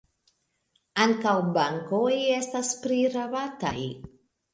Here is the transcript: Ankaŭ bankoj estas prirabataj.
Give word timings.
Ankaŭ 1.03 1.33
bankoj 1.57 2.13
estas 2.37 2.71
prirabataj. 2.87 3.75